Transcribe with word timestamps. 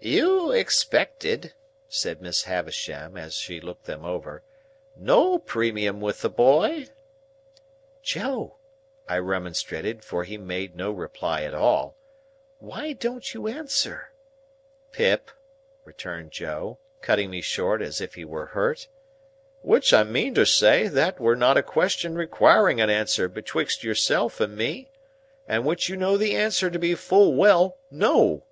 "You 0.00 0.50
expected," 0.50 1.52
said 1.90 2.22
Miss 2.22 2.44
Havisham, 2.44 3.18
as 3.18 3.34
she 3.34 3.60
looked 3.60 3.84
them 3.84 4.02
over, 4.02 4.42
"no 4.96 5.38
premium 5.38 6.00
with 6.00 6.22
the 6.22 6.30
boy?" 6.30 6.86
"Joe!" 8.02 8.56
I 9.06 9.18
remonstrated, 9.18 10.02
for 10.02 10.24
he 10.24 10.38
made 10.38 10.74
no 10.74 10.90
reply 10.90 11.42
at 11.42 11.52
all. 11.52 11.98
"Why 12.60 12.94
don't 12.94 13.34
you 13.34 13.46
answer—" 13.46 14.10
"Pip," 14.90 15.30
returned 15.84 16.30
Joe, 16.30 16.78
cutting 17.02 17.28
me 17.28 17.42
short 17.42 17.82
as 17.82 18.00
if 18.00 18.14
he 18.14 18.24
were 18.24 18.46
hurt, 18.46 18.88
"which 19.60 19.92
I 19.92 20.02
meantersay 20.02 20.88
that 20.88 21.20
were 21.20 21.36
not 21.36 21.58
a 21.58 21.62
question 21.62 22.16
requiring 22.16 22.80
a 22.80 22.86
answer 22.86 23.28
betwixt 23.28 23.84
yourself 23.84 24.40
and 24.40 24.56
me, 24.56 24.88
and 25.46 25.66
which 25.66 25.90
you 25.90 25.96
know 25.98 26.16
the 26.16 26.34
answer 26.34 26.70
to 26.70 26.78
be 26.78 26.94
full 26.94 27.34
well 27.34 27.76
No. 27.90 28.44